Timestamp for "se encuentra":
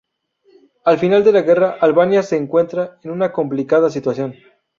2.23-2.97